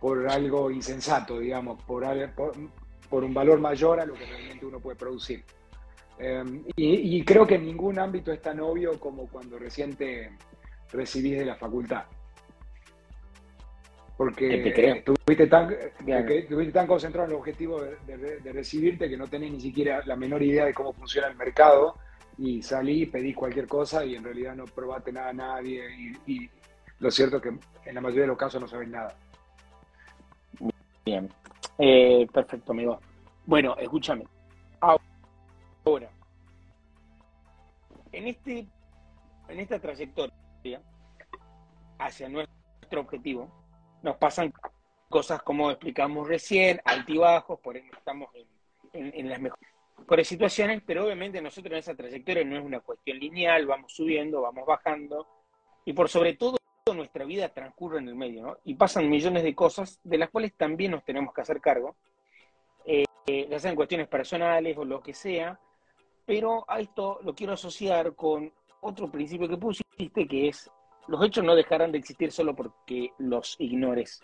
[0.00, 5.44] por algo insensato, digamos, por, un valor mayor a lo que realmente uno puede producir.
[6.76, 10.30] Y, creo que en ningún ámbito es tan obvio como cuando recién te
[10.92, 12.04] recibís de la facultad.
[14.16, 15.76] Porque estuviste tan,
[16.72, 20.64] tan concentrado en el objetivo de, recibirte que no tenés ni siquiera la menor idea
[20.64, 21.96] de cómo funciona el mercado
[22.38, 25.84] y salí, pedís cualquier cosa y en realidad no probaste nada a nadie
[26.26, 26.48] y,
[26.98, 27.48] lo cierto es que
[27.90, 29.14] en la mayoría de los casos no sabes nada.
[31.04, 31.28] Bien,
[31.78, 32.98] eh, perfecto amigo.
[33.44, 34.24] Bueno, escúchame.
[34.80, 36.08] Ahora,
[38.12, 38.66] en, este,
[39.48, 40.80] en esta trayectoria
[41.98, 43.65] hacia nuestro objetivo,
[44.06, 44.54] nos pasan
[45.08, 48.30] cosas como explicamos recién, altibajos, por eso estamos
[48.92, 53.66] en, las mejores situaciones, pero obviamente nosotros en esa trayectoria no es una cuestión lineal,
[53.66, 55.26] vamos subiendo, vamos bajando,
[55.84, 56.56] y por sobre todo
[56.94, 58.58] nuestra vida transcurre en el medio, ¿no?
[58.64, 61.96] Y pasan millones de cosas de las cuales también nos tenemos que hacer cargo,
[62.84, 65.58] eh, ya sean cuestiones personales o lo que sea,
[66.24, 70.70] pero a esto lo quiero asociar con otro principio que pusiste, que es
[71.08, 74.20] los hechos no dejarán de existir solo porque los ignores.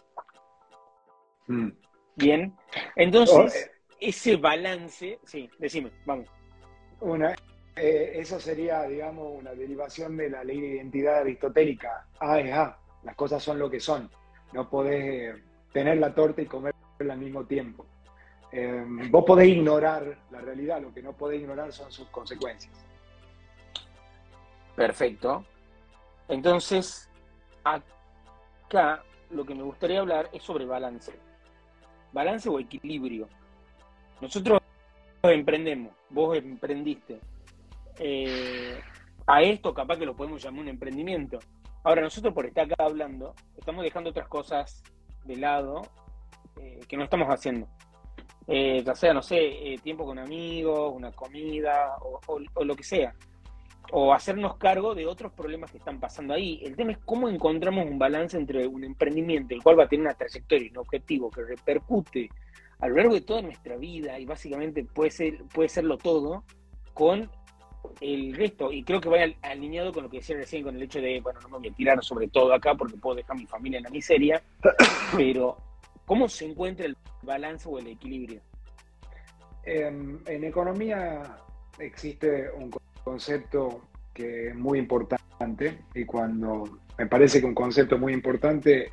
[1.46, 1.70] Mm.
[2.16, 2.54] Bien,
[2.96, 3.70] entonces oh, eh.
[4.00, 6.28] ese balance, sí, decime, vamos.
[7.00, 7.34] Una,
[7.74, 12.06] eh, eso sería, digamos, una derivación de la ley de identidad aristotélica.
[12.20, 14.10] A es A, las cosas son lo que son.
[14.52, 15.42] No podés eh,
[15.72, 17.86] tener la torta y comerla al mismo tiempo.
[18.52, 22.72] Em, vos podés ignorar la realidad, lo que no podés ignorar son sus consecuencias.
[24.76, 25.44] Perfecto.
[26.32, 27.10] Entonces,
[27.62, 31.12] acá lo que me gustaría hablar es sobre balance.
[32.12, 33.28] Balance o equilibrio.
[34.20, 34.60] Nosotros
[35.22, 37.20] emprendemos, vos emprendiste.
[37.98, 38.80] Eh,
[39.26, 41.38] a esto capaz que lo podemos llamar un emprendimiento.
[41.84, 44.82] Ahora, nosotros por estar acá hablando, estamos dejando otras cosas
[45.24, 45.82] de lado
[46.56, 47.68] eh, que no estamos haciendo
[48.46, 53.14] eh, ya sea, no sé, eh, tiempo con amigos, una comida o, lo que sea,
[53.92, 56.60] o hacernos cargo de otros problemas que están pasando ahí.
[56.64, 60.06] El tema es cómo encontramos un balance entre un emprendimiento, el cual va a tener
[60.06, 62.30] una trayectoria y un objetivo que repercute
[62.80, 66.42] a lo largo de toda nuestra vida y básicamente puede, ser, puede serlo todo,
[66.94, 67.30] con
[68.00, 71.00] el resto, y creo que va alineado con lo que decía recién, con el hecho
[71.00, 73.46] de, bueno, no me voy a tirar sobre todo acá porque puedo dejar a mi
[73.46, 74.42] familia en la miseria,
[75.16, 75.56] pero
[76.06, 78.40] ¿cómo se encuentra el balance o el equilibrio?
[79.64, 81.36] En, economía
[81.78, 82.70] existe un
[83.02, 88.90] concepto que es muy importante y cuando me parece que un concepto muy importante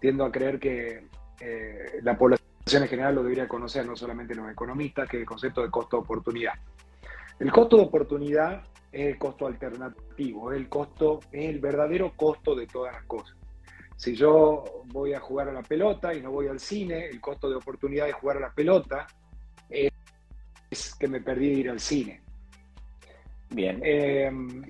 [0.00, 1.06] tiendo a creer que
[1.40, 5.26] eh, la población en general lo debería conocer, no solamente los economistas, que es el
[5.26, 6.54] concepto de costo de oportunidad.
[7.38, 12.54] El costo de oportunidad es el costo alternativo, es el costo, es el verdadero costo
[12.54, 13.36] de todas las cosas.
[13.96, 17.48] Si yo voy a jugar a la pelota y no voy al cine, el costo
[17.48, 19.06] de oportunidad de jugar a la pelota
[20.72, 22.21] es que me perdí de ir al cine.
[23.52, 23.80] Bien.
[23.82, 24.62] Em,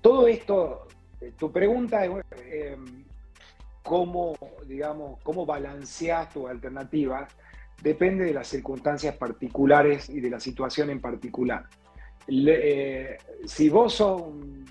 [0.00, 0.86] todo esto,
[1.36, 2.12] tu pregunta es
[2.50, 3.04] em,
[3.82, 4.34] cómo,
[4.66, 7.28] digamos, cómo balanceas tu alternativa,
[7.82, 11.66] depende de las circunstancias particulares y de la situación en particular.
[12.26, 14.66] Eh, si vos sos un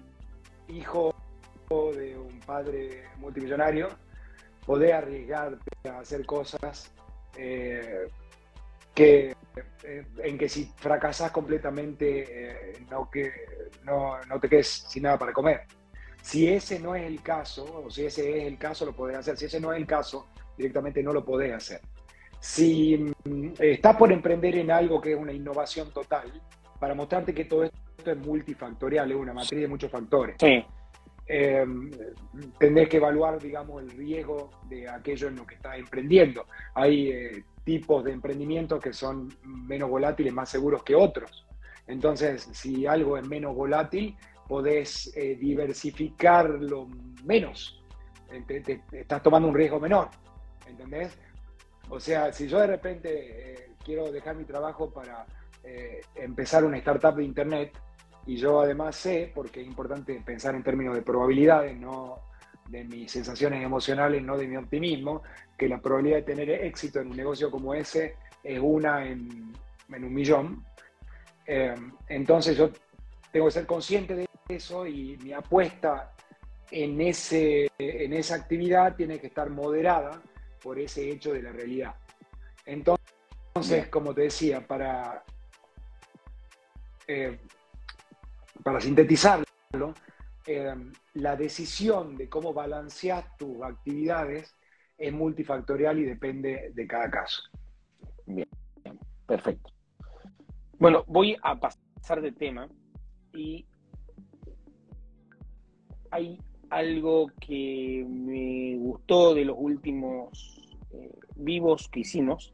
[0.68, 1.14] hijo
[1.70, 3.90] de un padre multimillonario,
[4.66, 6.92] poder arriesgarte a hacer cosas
[7.38, 8.08] eh,
[8.94, 9.36] que, eh,
[9.84, 13.32] en que si fracasas completamente eh, no, que,
[13.84, 15.62] no, no, te quedes sin nada para comer.
[16.22, 19.38] Si ese no es el caso, o si ese es el caso, lo podés hacer.
[19.38, 21.82] Si ese no es el caso, directamente no lo podés hacer.
[22.40, 26.32] Si mm, estás por emprender en algo que es una innovación total,
[26.80, 30.36] para mostrarte que todo esto es multifactorial, es una matriz de muchos factores.
[30.40, 30.64] Sí
[31.28, 31.66] eh,
[32.58, 36.46] tenés que evaluar, digamos, el riesgo de aquello en lo que estás emprendiendo.
[36.74, 41.46] Hay eh, tipos de emprendimientos que son menos volátiles, más seguros que otros.
[41.86, 44.16] Entonces, si algo es menos volátil,
[44.48, 46.88] podés eh, diversificarlo
[47.26, 47.84] menos.
[48.46, 50.10] Te, estás tomando un riesgo menor.
[50.66, 51.18] ¿Entendés?
[51.90, 55.26] O sea, si yo de repente eh, quiero dejar mi trabajo para
[56.16, 57.78] empezar una startup de Internet,
[58.28, 62.20] y yo además sé, porque es importante pensar en términos de probabilidades, no
[62.68, 65.24] de mis sensaciones emocionales, no de mi optimismo,
[65.58, 69.54] que la probabilidad de tener éxito en un negocio como ese es una en,
[69.90, 70.66] un millón.
[71.46, 71.74] Eh,
[72.10, 72.70] entonces yo
[73.32, 76.14] tengo que ser consciente de eso y mi apuesta
[76.70, 80.22] en, ese, en esa actividad tiene que estar moderada
[80.62, 81.96] por ese hecho de la realidad.
[82.66, 85.24] Entonces, como te decía, para
[87.08, 87.40] eh,
[88.64, 89.46] para sintetizarlo,
[90.46, 90.74] eh,
[91.14, 94.56] la decisión de cómo balancear tus actividades
[94.98, 97.42] es multifactorial y depende de cada caso.
[98.26, 98.48] Bien,
[99.26, 99.72] perfecto.
[100.80, 102.70] Bueno, voy a pasar de tema
[103.34, 103.66] y
[106.12, 106.40] hay
[106.70, 112.54] algo que me gustó de los últimos eh, vivos que hicimos,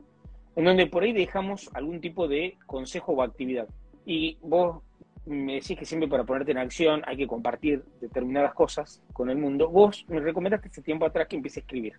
[0.56, 3.68] en donde por ahí dejamos algún tipo de consejo o actividad.
[4.06, 4.84] Y vos
[5.26, 9.38] me decís que siempre para ponerte en acción hay que compartir determinadas cosas con el
[9.38, 9.70] mundo.
[9.70, 11.94] Vos me recomendaste hace tiempo atrás que empiece a escribir.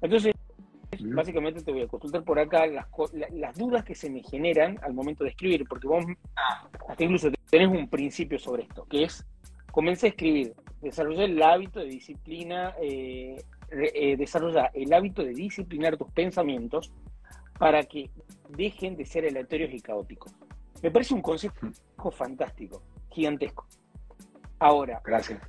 [0.00, 0.34] Entonces,
[1.00, 2.86] básicamente te voy a consultar por acá las,
[3.32, 6.04] las, dudas que se me generan al momento de escribir, porque vos
[6.88, 9.26] hasta incluso tenés un principio sobre esto, que es
[9.72, 15.96] comencé a escribir, desarrollar el hábito de disciplina, eh, eh, desarrollar el hábito de disciplinar
[15.96, 16.92] tus pensamientos
[17.58, 18.10] para que
[18.50, 20.32] dejen de ser aleatorios y caóticos.
[20.82, 23.66] Me parece un consejo fantástico, gigantesco.
[24.58, 25.40] Ahora, gracias.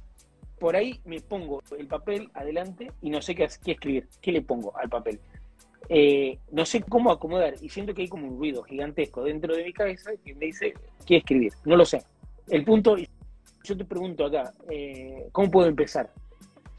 [0.59, 4.07] Por ahí me pongo el papel adelante y no sé qué, qué escribir.
[4.21, 5.19] ¿Qué le pongo al papel?
[5.87, 9.65] Eh, no sé cómo acomodar y siento que hay como un ruido gigantesco dentro de
[9.65, 10.73] mi cabeza que me dice
[11.05, 11.53] qué escribir.
[11.65, 12.01] No lo sé.
[12.47, 16.11] El punto, yo te pregunto acá, eh, ¿cómo puedo empezar?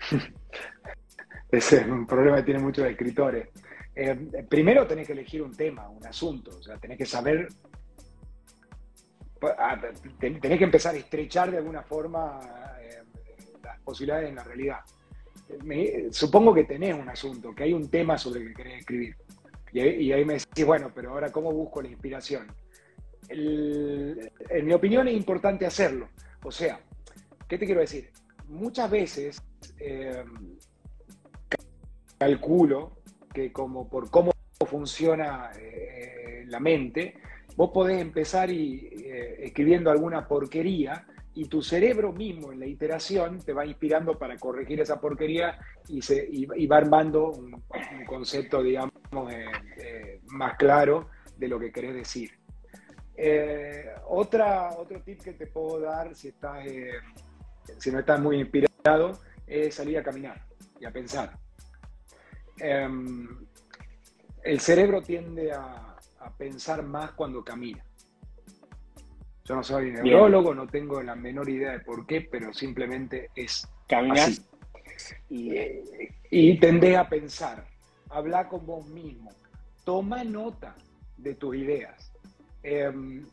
[1.51, 3.49] Ese es un problema que tienen muchos escritores.
[3.95, 7.49] Eh, primero tenés que elegir un tema, un asunto, o sea, tenés que saber,
[10.19, 12.41] tenés que empezar a estrechar de alguna forma
[12.81, 13.03] eh,
[13.63, 14.81] las posibilidades en la realidad.
[16.11, 19.17] supongo que tenés un asunto, que hay un tema sobre el que querés escribir.
[19.73, 22.47] Y, ahí me decís, bueno, pero ahora, ¿cómo busco la inspiración?
[23.29, 26.09] en mi opinión es importante hacerlo.
[26.45, 26.81] O sea,
[27.49, 28.11] ¿qué te quiero decir?
[28.47, 29.43] Muchas veces
[29.81, 30.25] eh,
[32.19, 32.99] calculo
[33.35, 34.33] que como por cómo
[34.67, 37.17] funciona eh, la mente,
[37.57, 43.41] vos podés empezar y, eh, escribiendo alguna porquería y tu cerebro mismo en la iteración
[43.41, 46.31] te va inspirando para corregir esa porquería y, se,
[46.71, 47.63] va armando un,
[48.07, 48.95] concepto, digamos,
[50.29, 52.31] más claro de lo que querés decir.
[53.17, 56.93] Eh, otra, otro tip que te puedo dar si, estás, eh,
[57.79, 60.45] si no estás muy inspirado es salir a caminar
[60.79, 61.39] y a pensar.
[62.59, 63.47] Em,
[64.43, 65.96] el cerebro tiende a,
[66.31, 67.85] pensar más cuando camina.
[69.45, 73.69] Yo no soy neurólogo, no tengo la menor idea de por qué, pero simplemente es
[73.87, 74.31] caminar
[75.29, 75.53] Y,
[76.31, 77.65] y tendés a pensar,
[78.11, 79.31] habla con vos mismo,
[79.85, 80.75] toma nota
[81.17, 82.13] de tus ideas
[82.69, 83.25] Em,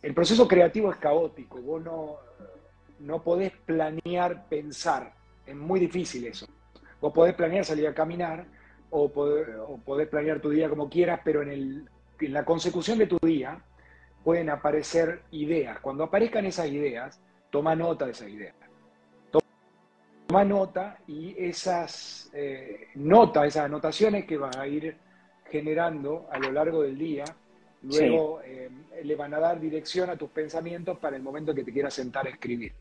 [0.00, 2.16] el proceso creativo es caótico, vos no,
[3.00, 5.12] no podés planear pensar,
[5.44, 6.46] es muy difícil eso.
[6.98, 8.46] Vos podés planear salir a caminar
[8.88, 13.18] o, podés planear tu día como quieras, pero en, el, en la consecución de tu
[13.18, 13.60] día
[14.24, 15.78] pueden aparecer ideas.
[15.80, 18.54] Cuando aparezcan esas ideas, toma nota de esas ideas.
[19.30, 24.96] Toma nota y esas eh, notas, esas anotaciones que vas a ir
[25.50, 27.24] generando a lo largo del día,
[27.82, 28.70] Luego eh,
[29.04, 32.26] le van a dar dirección a tus pensamientos para el momento que te quieras sentar
[32.26, 32.72] a escribir.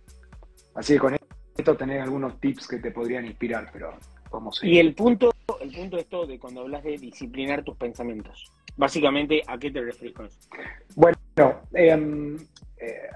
[0.73, 1.17] Así que con
[1.55, 3.97] esto tenés algunos tips que te podrían inspirar, pero
[4.29, 7.77] ¿cómo se Y el punto, el punto de esto de cuando hablas de disciplinar tus
[7.77, 8.51] pensamientos.
[8.77, 10.39] Básicamente, ¿a qué te refieres con eso?
[10.95, 11.17] Bueno,
[11.73, 12.37] em,
[12.77, 13.09] eh,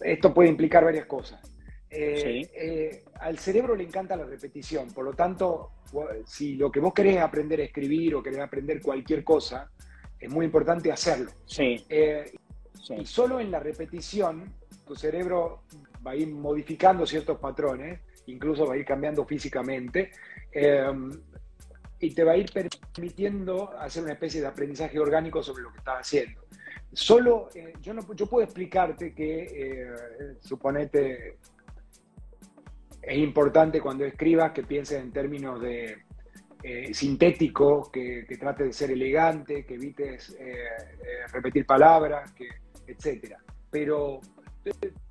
[0.00, 1.40] esto puede implicar varias cosas.
[1.90, 5.72] Eh, al cerebro le encanta la repetición, por lo tanto,
[6.26, 9.70] si lo que vos querés aprender a escribir o querés aprender cualquier cosa,
[10.18, 11.30] es muy importante hacerlo.
[11.58, 12.32] Eh,
[12.82, 12.94] sí.
[12.94, 14.52] Y solo en la repetición,
[14.86, 15.62] tu cerebro
[16.06, 20.10] va a ir modificando ciertos patrones, incluso va a ir cambiando físicamente,
[20.52, 20.90] eh,
[22.00, 25.78] y te va a ir permitiendo hacer una especie de aprendizaje orgánico sobre lo que
[25.78, 26.40] estás haciendo.
[26.92, 29.92] Solo, eh, yo, no, yo puedo explicarte que,
[30.40, 31.38] suponete,
[33.02, 36.08] es importante cuando escribas que pienses en términos de
[36.62, 42.48] eh, sintético, que, trate de ser elegante, que evites eh, eh, repetir palabras, que,
[42.86, 43.36] etc.
[43.70, 44.20] Pero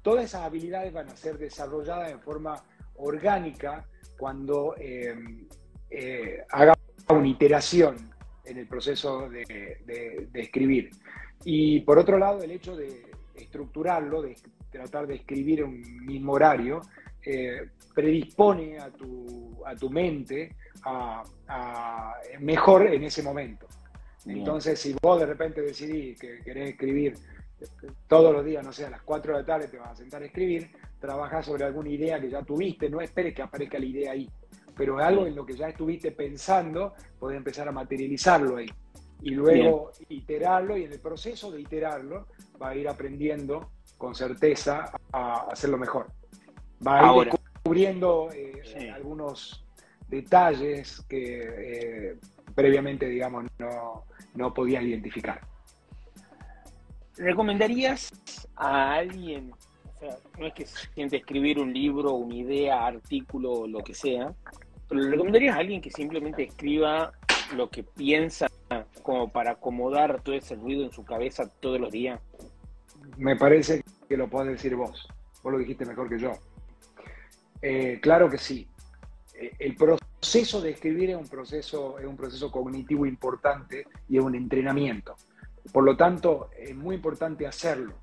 [0.02, 2.62] todas esas habilidades van a ser desarrolladas en forma
[2.98, 3.88] orgánica
[4.18, 4.76] cuando
[6.52, 6.74] haga
[7.10, 7.96] una iteración
[8.46, 10.92] en el proceso de, escribir.
[11.44, 14.36] Y por otro lado, el hecho de estructurarlo, de
[14.72, 16.82] tratar de escribir en un mismo horario,
[17.94, 21.24] predispone a tu, a tu mente a,
[22.40, 23.68] mejor en ese momento.
[24.26, 27.16] Entonces, si vos de repente decidís que querés escribir
[28.08, 30.22] todos los días, no sé, a las 4 de la tarde te vas a sentar
[30.22, 30.70] a escribir,
[31.00, 34.30] trabajás sobre alguna idea que ya tuviste, no esperes que aparezca la idea ahí,
[34.78, 38.70] pero algo en lo que ya estuviste pensando, podés empezar a materializarlo ahí.
[39.22, 42.28] Y luego iterarlo, y en el proceso de iterarlo
[42.62, 46.08] va a ir aprendiendo con certeza a hacerlo mejor.
[46.86, 49.66] Va a ir descubriendo eh, algunos
[50.08, 52.18] detalles que eh,
[52.54, 54.04] previamente, digamos, no,
[54.36, 55.42] no podía identificar.
[57.18, 58.12] ¿Recomendarías
[58.56, 63.66] a alguien, o sea, no es que se siente escribir un libro, una idea, artículo,
[63.66, 64.36] lo que sea,
[64.88, 67.12] pero ¿le recomendarías a alguien que simplemente escriba
[67.56, 68.48] lo que piensa
[69.04, 72.20] como para acomodar todo ese ruido en su cabeza todos los días?
[73.18, 75.08] Me parece que lo podés decir vos.
[75.44, 76.34] Vos lo dijiste mejor que yo.
[77.62, 78.68] Eh, claro que sí.
[79.34, 84.24] Eh, el proceso de escribir es un proceso, es un proceso cognitivo importante y es
[84.24, 85.16] un entrenamiento.
[85.72, 87.94] Por lo tanto, es muy importante hacerlo.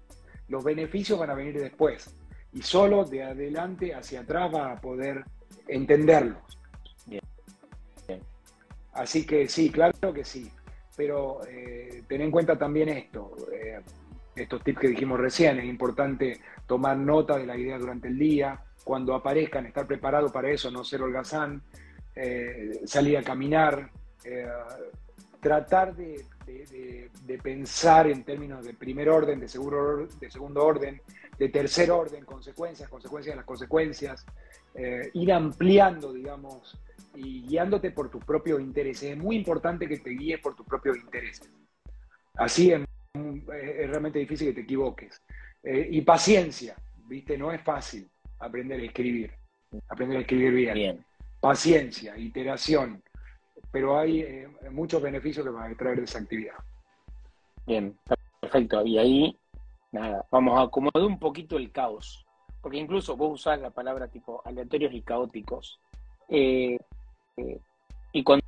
[0.49, 2.15] Los beneficios van a venir después
[2.53, 5.25] y solo de adelante hacia atrás va a poder
[5.67, 6.59] entenderlos.
[8.95, 10.51] Así que sí, claro que sí.
[10.97, 13.81] Pero eh, ten en cuenta también esto, eh,
[14.37, 18.61] estos tips que dijimos recién, es importante tomar nota de la idea durante el día,
[18.85, 21.63] cuando aparezcan, estar preparado para eso, no ser holgazán,
[22.15, 23.91] eh, salir a caminar,
[25.41, 26.25] tratar de,
[27.43, 31.03] pensar en términos de primer orden, de, de segundo orden,
[31.39, 34.25] de tercer orden, consecuencias, consecuencias de las consecuencias,
[35.13, 36.79] ir ampliando, digamos,
[37.15, 39.13] y guiándote por tus propios intereses.
[39.13, 41.51] Es muy importante que te guíes por tus propios intereses.
[42.35, 45.23] Así es, realmente difícil que te equivoques.
[45.63, 47.39] Eh, y paciencia, ¿viste?
[47.39, 48.09] No es fácil
[48.39, 49.33] aprender a escribir,
[49.89, 51.05] aprender a escribir bien.
[51.41, 53.03] Paciencia, iteración,
[53.71, 56.55] pero hay eh, muchos beneficios que van a traer de esa actividad.
[57.67, 57.97] Bien,
[58.41, 58.85] perfecto.
[58.85, 59.39] Y ahí,
[59.93, 62.24] nada, vamos a acomodar un poquito el caos,
[62.65, 65.79] porque incluso vos usás la palabra tipo aleatorios y caóticos.
[66.31, 66.79] Eh,
[68.11, 68.43] y cuando,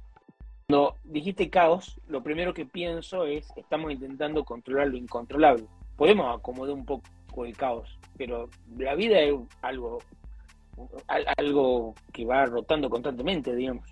[1.04, 5.66] dijiste caos, lo primero que pienso es, estamos intentando controlar lo incontrolable.
[5.98, 7.04] Podemos acomodar un poco
[7.44, 8.48] el caos, pero
[8.78, 9.98] la vida es algo,
[11.36, 13.84] algo que va rotando constantemente, digamos.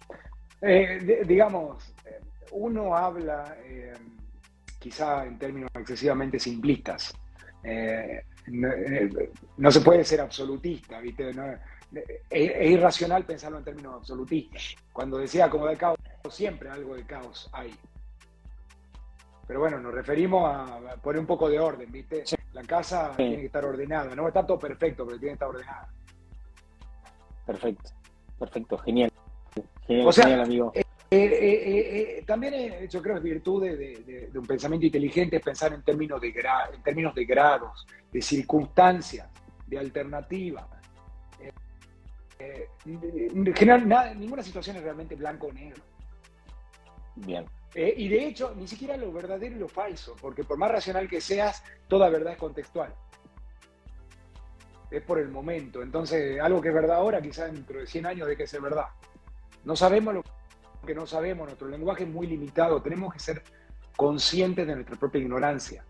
[0.62, 1.94] Eh, digamos,
[2.52, 3.92] uno habla eh,
[4.78, 7.14] quizá en términos excesivamente simplistas.
[7.62, 11.30] Eh, no, se puede ser absolutista, ¿viste?
[12.30, 14.74] es, irracional pensarlo en términos absolutistas.
[14.92, 15.98] Cuando decía como de caos,
[16.30, 17.74] siempre algo de caos hay.
[19.46, 22.24] Pero bueno, nos referimos a poner un poco de orden, ¿viste?
[22.52, 24.14] La casa tiene que estar ordenada.
[24.14, 25.88] No está todo perfecto, pero tiene que estar ordenada.
[27.46, 27.90] Perfecto,
[28.38, 29.12] perfecto, genial.
[29.86, 30.72] Genial, o sea, amigo.
[31.16, 35.72] Eh, eh, eh, también yo creo que es virtud de, un pensamiento inteligente es pensar
[35.72, 39.28] en términos de, en términos de grados, de circunstancias,
[39.64, 40.66] de alternativas.
[42.84, 45.82] En general, ninguna situación es realmente blanco o negro.
[47.14, 47.46] Bien.
[47.76, 51.08] Eh, y de hecho, ni siquiera lo verdadero y lo falso, porque por más racional
[51.08, 52.92] que seas, toda verdad es contextual.
[54.90, 55.80] Es por el momento.
[55.80, 58.86] Entonces, algo que es verdad ahora, quizás dentro de 100 años de ser verdad.
[59.64, 60.24] No sabemos lo
[60.84, 63.42] que no sabemos, nuestro lenguaje es muy limitado, tenemos que ser
[63.96, 65.84] conscientes de nuestra propia ignorancia.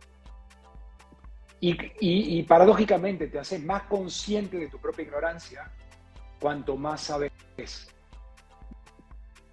[1.60, 5.72] Y, paradójicamente te haces más consciente de tu propia ignorancia
[6.38, 7.32] cuanto más sabes.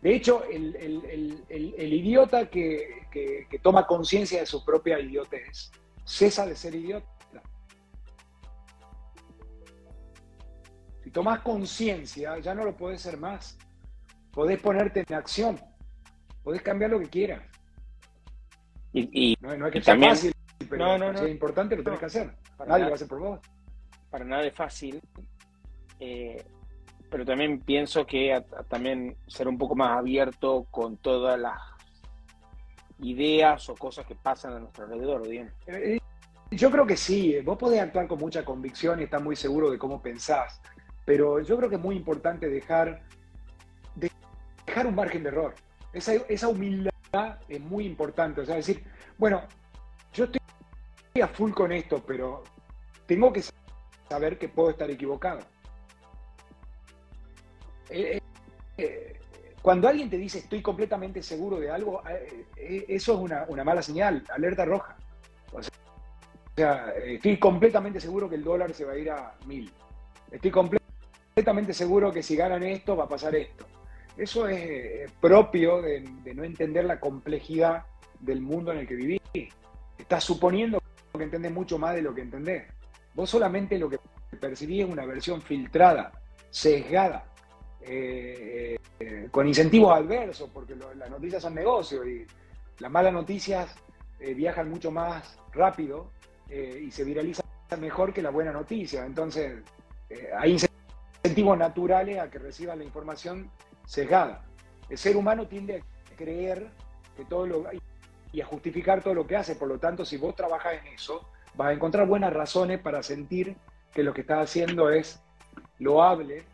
[0.02, 3.08] De hecho, el, idiota que,
[3.62, 5.72] toma conciencia de su propia idiotez
[6.04, 7.08] cesa de ser idiota.
[11.04, 13.58] Si tomas conciencia, ya no lo puedes ser más.
[14.34, 15.60] Podés ponerte en acción.
[16.44, 17.42] Podés cambiar lo que quieras.
[18.94, 20.34] Y, no, es que sea fácil,
[20.70, 22.36] pero no, es importante, lo tenés que hacer.
[22.68, 23.40] Nadie lo va a hacer por vos.
[24.10, 25.02] Para nada es fácil.
[26.00, 26.44] Eh,
[27.10, 31.60] pero también pienso que también ser un poco más abierto con todas las
[33.00, 35.52] ideas o cosas que pasan a nuestro alrededor, bien.
[35.68, 36.00] Eh,
[36.52, 39.78] yo creo que sí, vos podés actuar con mucha convicción y estar muy seguro de
[39.78, 40.62] cómo pensás,
[41.06, 43.04] pero yo creo que es muy importante dejar,
[44.72, 45.54] dejar un margen de error.
[45.92, 46.92] Esa, esa humildad
[47.50, 48.82] es muy importante, o sea, decir,
[49.18, 49.42] bueno,
[50.14, 52.44] yo estoy a full con esto, pero
[53.06, 53.44] tengo que
[54.10, 55.42] saber que puedo estar equivocado.
[57.90, 58.22] Eh, eh,
[58.78, 59.20] eh,
[59.62, 62.02] cuando alguien te dice estoy completamente seguro de algo,
[62.56, 63.20] eso es
[63.50, 64.96] una, mala señal, alerta roja.
[65.52, 65.60] O
[66.56, 69.70] sea, estoy completamente seguro que el dólar se va a ir a mil.
[70.32, 73.66] Estoy completamente seguro que si ganan esto va a pasar esto.
[74.18, 76.02] Eso es propio de,
[76.36, 77.86] no entender la complejidad
[78.20, 79.22] del mundo en el que vivís.
[79.98, 80.82] Estás suponiendo
[81.18, 82.64] que entendés mucho más de lo que entendés.
[83.14, 84.00] Vos solamente lo que
[84.40, 86.12] percibís es una versión filtrada,
[86.50, 87.26] sesgada,
[87.82, 92.26] eh, eh, con incentivos adversos, porque las noticias son negocios y
[92.80, 93.76] las malas noticias
[94.20, 96.12] eh, viajan mucho más rápido
[96.50, 97.46] y se viralizan
[97.80, 99.06] mejor que la buena noticia.
[99.06, 99.64] Entonces,
[100.38, 100.58] hay
[101.24, 103.50] incentivos naturales a que reciban la información
[103.92, 104.46] sesgada.
[104.90, 106.70] El ser humano tiende a creer
[107.18, 107.66] que todo lo
[108.32, 109.56] y a justificar todo lo que hace.
[109.56, 113.58] Por lo tanto, si vos trabajas en eso, vas a encontrar buenas razones para sentir
[113.94, 115.22] que lo que estás haciendo es
[115.80, 116.46] loable,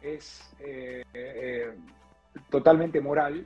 [0.00, 1.74] es eh, eh,
[2.48, 3.44] totalmente moral.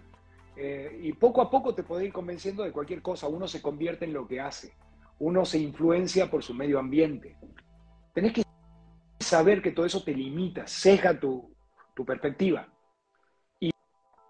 [0.55, 3.29] Eh, y poco a poco te podés ir convenciendo de cualquier cosa.
[3.29, 4.75] Uno se convierte en lo que hace.
[5.21, 7.39] Uno se influencia por su medio ambiente.
[8.13, 8.43] Tenés que
[9.19, 11.51] saber que todo eso te limita, ceja tu,
[12.07, 12.69] perspectiva.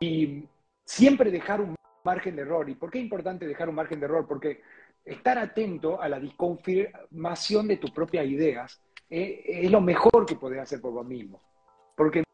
[0.01, 0.45] Y,
[0.89, 2.69] siempre dejar un margen de error.
[2.69, 4.27] ¿Y por qué es importante dejar un margen de error?
[4.27, 4.63] Porque
[5.05, 8.81] estar atento a la disconfirmación de tus propias ideas
[9.11, 11.43] eh, es lo mejor que podés hacer por vos mismo.
[11.95, 12.25] Porque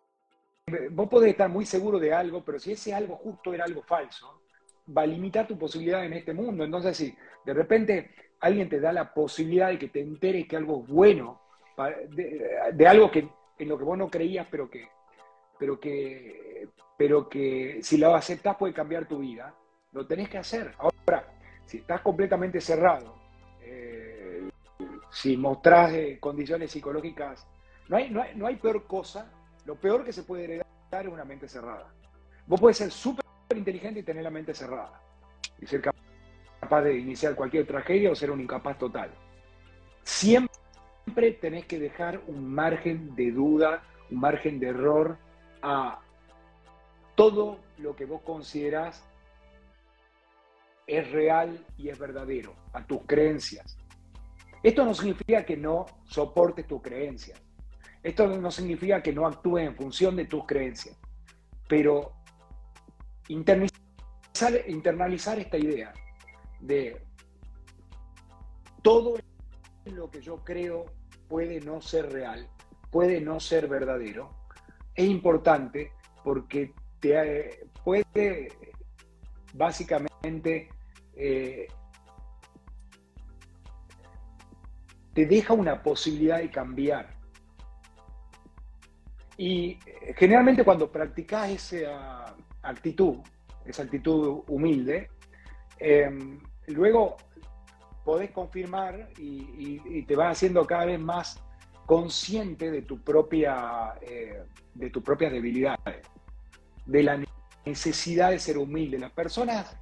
[0.93, 4.43] vos podés estar muy seguro de algo, pero si ese algo justo era algo falso,
[4.97, 6.65] va a limitar tu posibilidad en este mundo.
[6.65, 10.83] Entonces, si de repente alguien te da la posibilidad de que te enteres que algo
[10.83, 11.41] es bueno,
[12.11, 14.89] de, algo que en lo que vos no creías, pero que,
[15.59, 19.55] pero que, pero que si lo aceptás puede cambiar tu vida,
[19.93, 20.75] lo tenés que hacer.
[20.79, 21.27] Ahora,
[21.67, 23.15] si estás completamente cerrado,
[23.63, 24.49] eh,
[25.11, 27.47] si mostrás eh, condiciones psicológicas,
[27.89, 29.31] no hay, no, hay, peor cosa,
[29.65, 31.93] lo peor que se puede heredar es una mente cerrada.
[32.47, 33.25] Vos puedes ser súper
[33.55, 35.01] inteligente y tener la mente cerrada,
[35.61, 35.83] y ser
[36.61, 39.11] capaz de iniciar cualquier tragedia o ser un incapaz total.
[40.03, 45.19] Siempre tenés que dejar un margen de duda, un margen de error
[45.67, 45.99] a
[47.15, 49.03] todo lo que vos considerás
[50.87, 53.79] es real y es verdadero, a tus creencias.
[54.63, 57.41] Esto no significa que no soportes tus creencias.
[58.03, 60.99] Esto no significa que no actúes en función de tus creencias.
[61.67, 62.13] Pero
[63.29, 63.73] internalizar,
[64.69, 65.95] internalizar esta idea
[66.61, 67.01] de
[68.83, 69.15] todo
[69.87, 70.85] lo que yo creo
[71.27, 72.51] puede no ser real,
[72.91, 74.44] puede no ser verdadero,
[74.95, 75.93] es importante
[76.23, 78.49] porque te eh, puede
[79.53, 80.69] básicamente
[81.17, 81.69] eh,
[85.15, 87.15] te deja una posibilidad de cambiar.
[89.37, 93.19] Y eh, generalmente cuando practicas esa actitud,
[93.65, 95.11] esa actitud humilde,
[95.79, 97.17] em, luego
[98.05, 101.43] podés confirmar y, te vas haciendo cada vez más
[101.87, 104.43] consciente de tu propia, eh,
[104.75, 106.07] de tus propias debilidades,
[106.87, 107.23] de la
[107.65, 108.99] necesidad de ser humilde.
[108.99, 109.77] Las personas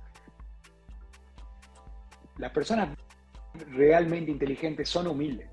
[2.39, 2.97] las personas
[3.71, 5.49] realmente inteligentes son humildes.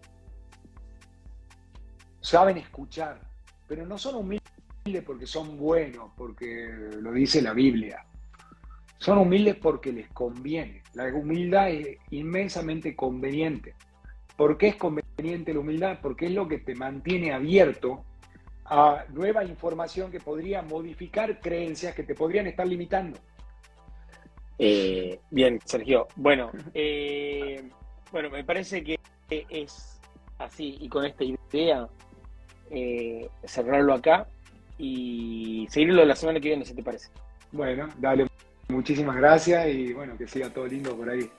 [2.21, 3.21] Saben escuchar,
[3.67, 6.67] pero no son humildes porque son buenos, porque
[6.99, 8.05] lo dice la Biblia.
[8.97, 10.83] Son humildes porque les conviene.
[10.93, 13.75] La humildad es inmensamente conveniente.
[14.39, 15.99] ¿Por qué es conveniente la humildad?
[16.01, 18.05] Porque es lo que te mantiene abierto
[18.63, 23.19] a nueva información que podría modificar creencias que te podrían estar limitando.
[24.57, 26.07] Eh, bien, Sergio.
[26.15, 27.69] Bueno, eh,
[28.13, 28.97] bueno, me parece que
[29.29, 29.99] es
[30.37, 31.89] así y con esta idea
[32.71, 34.25] eh, cerrarlo acá
[34.77, 37.09] y seguirlo la semana que viene, si te parece.
[37.51, 38.25] Bueno, dale,
[38.69, 41.29] muchísimas gracias y bueno, que siga todo lindo por ahí.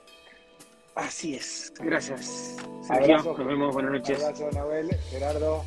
[0.93, 2.57] Así es, gracias.
[2.81, 4.23] Sergio, nos vemos, buenas noches.
[4.23, 5.63] Abrazo, Nahuel, Gerardo.